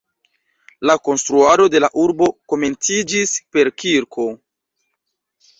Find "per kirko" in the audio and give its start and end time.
3.57-4.29